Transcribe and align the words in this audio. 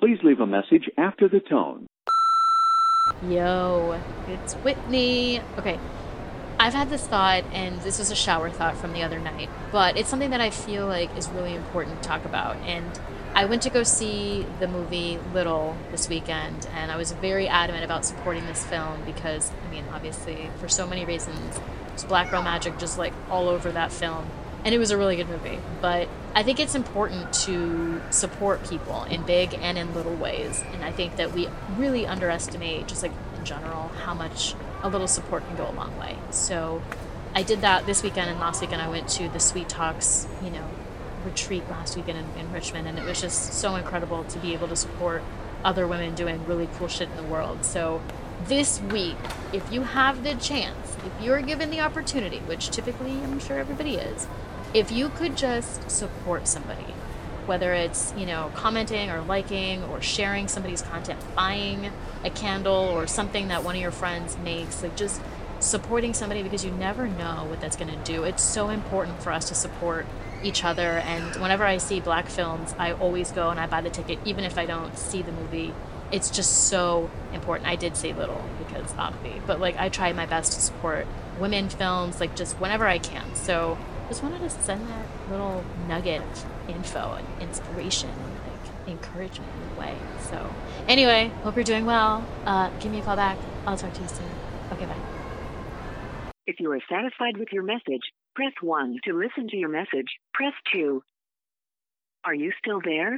Please 0.00 0.18
leave 0.22 0.40
a 0.40 0.46
message 0.46 0.88
after 0.96 1.28
the 1.28 1.40
tone. 1.40 1.86
Yo, 3.28 4.00
it's 4.28 4.54
Whitney. 4.54 5.42
Okay, 5.58 5.78
I've 6.58 6.72
had 6.72 6.88
this 6.88 7.06
thought, 7.06 7.44
and 7.52 7.78
this 7.82 7.98
was 7.98 8.10
a 8.10 8.14
shower 8.14 8.48
thought 8.48 8.78
from 8.78 8.94
the 8.94 9.02
other 9.02 9.18
night, 9.18 9.50
but 9.70 9.98
it's 9.98 10.08
something 10.08 10.30
that 10.30 10.40
I 10.40 10.48
feel 10.48 10.86
like 10.86 11.14
is 11.18 11.28
really 11.28 11.54
important 11.54 12.02
to 12.02 12.08
talk 12.08 12.24
about. 12.24 12.56
And 12.64 12.98
I 13.34 13.44
went 13.44 13.60
to 13.62 13.70
go 13.70 13.82
see 13.82 14.46
the 14.58 14.66
movie 14.66 15.18
Little 15.34 15.76
this 15.90 16.08
weekend, 16.08 16.66
and 16.72 16.90
I 16.90 16.96
was 16.96 17.12
very 17.12 17.46
adamant 17.46 17.84
about 17.84 18.06
supporting 18.06 18.46
this 18.46 18.64
film 18.64 19.02
because, 19.04 19.52
I 19.66 19.70
mean, 19.70 19.84
obviously, 19.92 20.48
for 20.60 20.68
so 20.68 20.86
many 20.86 21.04
reasons, 21.04 21.60
it's 21.92 22.04
Black 22.04 22.30
Girl 22.30 22.42
Magic 22.42 22.78
just 22.78 22.96
like 22.96 23.12
all 23.28 23.50
over 23.50 23.70
that 23.70 23.92
film. 23.92 24.26
And 24.64 24.74
it 24.74 24.78
was 24.78 24.90
a 24.90 24.98
really 24.98 25.16
good 25.16 25.28
movie. 25.28 25.58
But 25.80 26.08
I 26.34 26.42
think 26.42 26.60
it's 26.60 26.74
important 26.74 27.32
to 27.44 28.00
support 28.10 28.68
people 28.68 29.04
in 29.04 29.22
big 29.22 29.54
and 29.54 29.78
in 29.78 29.94
little 29.94 30.14
ways. 30.14 30.62
And 30.72 30.84
I 30.84 30.92
think 30.92 31.16
that 31.16 31.32
we 31.32 31.48
really 31.76 32.06
underestimate, 32.06 32.86
just 32.86 33.02
like 33.02 33.12
in 33.38 33.44
general, 33.44 33.88
how 34.04 34.14
much 34.14 34.54
a 34.82 34.88
little 34.88 35.08
support 35.08 35.46
can 35.46 35.56
go 35.56 35.68
a 35.68 35.72
long 35.72 35.96
way. 35.98 36.16
So 36.30 36.82
I 37.34 37.42
did 37.42 37.60
that 37.60 37.86
this 37.86 38.02
weekend, 38.02 38.30
and 38.30 38.40
last 38.40 38.60
weekend 38.60 38.82
I 38.82 38.88
went 38.88 39.08
to 39.10 39.28
the 39.28 39.40
Sweet 39.40 39.68
Talks, 39.68 40.26
you 40.42 40.50
know, 40.50 40.64
retreat 41.24 41.68
last 41.70 41.96
weekend 41.96 42.18
in, 42.18 42.40
in 42.40 42.52
Richmond, 42.52 42.88
and 42.88 42.98
it 42.98 43.04
was 43.04 43.20
just 43.20 43.54
so 43.54 43.76
incredible 43.76 44.24
to 44.24 44.38
be 44.38 44.52
able 44.52 44.68
to 44.68 44.76
support 44.76 45.22
other 45.64 45.86
women 45.86 46.14
doing 46.14 46.44
really 46.46 46.68
cool 46.78 46.88
shit 46.88 47.08
in 47.08 47.16
the 47.16 47.22
world. 47.22 47.64
So 47.64 48.00
this 48.46 48.80
week, 48.80 49.16
if 49.52 49.70
you 49.70 49.82
have 49.82 50.24
the 50.24 50.34
chance, 50.34 50.96
if 51.04 51.22
you're 51.22 51.42
given 51.42 51.70
the 51.70 51.80
opportunity, 51.80 52.38
which 52.38 52.70
typically 52.70 53.12
I'm 53.12 53.38
sure 53.38 53.58
everybody 53.58 53.96
is, 53.96 54.26
if 54.72 54.92
you 54.92 55.08
could 55.10 55.36
just 55.36 55.90
support 55.90 56.46
somebody, 56.46 56.94
whether 57.46 57.72
it's, 57.72 58.14
you 58.16 58.26
know, 58.26 58.50
commenting 58.54 59.10
or 59.10 59.20
liking 59.22 59.82
or 59.84 60.00
sharing 60.00 60.46
somebody's 60.46 60.82
content, 60.82 61.18
buying 61.34 61.90
a 62.24 62.30
candle 62.30 62.74
or 62.74 63.06
something 63.06 63.48
that 63.48 63.64
one 63.64 63.74
of 63.74 63.80
your 63.80 63.90
friends 63.90 64.36
makes, 64.38 64.82
like 64.82 64.96
just 64.96 65.20
supporting 65.58 66.14
somebody 66.14 66.42
because 66.42 66.64
you 66.64 66.70
never 66.70 67.06
know 67.06 67.44
what 67.48 67.60
that's 67.60 67.76
going 67.76 67.90
to 67.90 68.04
do. 68.04 68.24
It's 68.24 68.42
so 68.42 68.70
important 68.70 69.22
for 69.22 69.32
us 69.32 69.48
to 69.48 69.54
support 69.54 70.06
each 70.42 70.64
other. 70.64 70.82
And 70.82 71.40
whenever 71.40 71.64
I 71.64 71.78
see 71.78 72.00
black 72.00 72.28
films, 72.28 72.74
I 72.78 72.92
always 72.92 73.30
go 73.30 73.50
and 73.50 73.60
I 73.60 73.66
buy 73.66 73.80
the 73.80 73.90
ticket, 73.90 74.18
even 74.24 74.44
if 74.44 74.56
I 74.56 74.66
don't 74.66 74.96
see 74.96 75.22
the 75.22 75.32
movie. 75.32 75.74
It's 76.12 76.30
just 76.30 76.68
so 76.68 77.10
important. 77.32 77.68
I 77.68 77.76
did 77.76 77.96
say 77.96 78.12
little 78.12 78.42
because 78.58 78.92
obviously, 78.98 79.40
but 79.46 79.60
like 79.60 79.76
I 79.78 79.88
try 79.88 80.12
my 80.12 80.26
best 80.26 80.52
to 80.52 80.60
support 80.60 81.06
women 81.38 81.68
films, 81.68 82.20
like 82.20 82.34
just 82.34 82.56
whenever 82.56 82.86
I 82.86 82.98
can. 82.98 83.34
So 83.34 83.78
just 84.10 84.24
wanted 84.24 84.40
to 84.40 84.50
send 84.50 84.86
that 84.88 85.06
little 85.30 85.64
nugget 85.86 86.20
of 86.20 86.68
info 86.68 87.16
and 87.16 87.42
inspiration, 87.42 88.10
like 88.10 88.88
encouragement 88.88 89.48
in 89.54 89.76
a 89.76 89.80
way. 89.80 89.96
So 90.18 90.52
anyway, 90.88 91.30
hope 91.44 91.54
you're 91.54 91.62
doing 91.62 91.86
well. 91.86 92.26
Uh, 92.44 92.70
give 92.80 92.90
me 92.90 92.98
a 92.98 93.02
call 93.02 93.14
back. 93.14 93.38
I'll 93.66 93.76
talk 93.76 93.94
to 93.94 94.02
you 94.02 94.08
soon. 94.08 94.26
Okay, 94.72 94.84
bye. 94.84 94.96
If 96.48 96.58
you 96.58 96.72
are 96.72 96.80
satisfied 96.90 97.36
with 97.36 97.50
your 97.52 97.62
message, 97.62 98.02
press 98.34 98.52
1 98.60 98.98
to 99.04 99.12
listen 99.16 99.48
to 99.50 99.56
your 99.56 99.68
message. 99.68 100.08
Press 100.34 100.54
2. 100.72 101.00
Are 102.24 102.34
you 102.34 102.50
still 102.58 102.80
there? 102.84 103.16